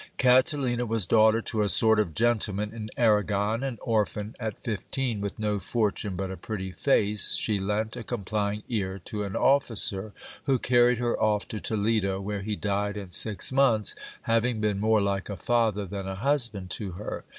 Catalina 0.17 0.83
was 0.83 1.05
daughter 1.05 1.43
to 1.43 1.61
a 1.61 1.69
sort 1.69 1.99
of 1.99 2.15
gentleman 2.15 2.73
in 2.73 2.89
Arragon. 2.97 3.61
An 3.61 3.77
orphan 3.83 4.33
at 4.39 4.57
fifteen, 4.63 5.21
with 5.21 5.37
no 5.37 5.59
fortune 5.59 6.15
but 6.15 6.31
a 6.31 6.37
pretty 6.37 6.71
face, 6.71 7.35
she 7.35 7.59
lent 7.59 7.95
a 7.95 8.03
complying 8.03 8.63
ear 8.67 8.97
to 9.05 9.21
an 9.23 9.35
officer 9.35 10.11
who 10.45 10.57
carried 10.57 10.97
her 10.97 11.21
off 11.21 11.47
to 11.49 11.59
Toledo, 11.59 12.19
where 12.19 12.41
he 12.41 12.55
died 12.55 12.97
in 12.97 13.11
six 13.11 13.51
months, 13.51 13.93
having 14.23 14.59
been 14.59 14.79
more 14.79 15.01
like 15.01 15.29
a 15.29 15.37
father 15.37 15.85
than 15.85 16.07
a 16.07 16.15
husband 16.15 16.71
to 16.71 16.93
her. 16.93 17.23